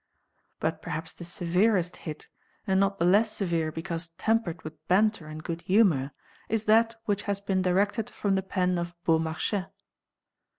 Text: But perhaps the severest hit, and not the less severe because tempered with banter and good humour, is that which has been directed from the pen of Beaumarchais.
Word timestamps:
But 0.59 0.81
perhaps 0.81 1.13
the 1.13 1.23
severest 1.23 1.95
hit, 1.97 2.27
and 2.65 2.79
not 2.79 2.97
the 2.97 3.05
less 3.05 3.31
severe 3.33 3.71
because 3.71 4.09
tempered 4.17 4.63
with 4.63 4.73
banter 4.87 5.27
and 5.27 5.43
good 5.43 5.61
humour, 5.61 6.09
is 6.49 6.63
that 6.63 6.95
which 7.05 7.21
has 7.29 7.39
been 7.39 7.61
directed 7.61 8.09
from 8.09 8.33
the 8.33 8.41
pen 8.41 8.79
of 8.79 8.95
Beaumarchais. 9.05 9.67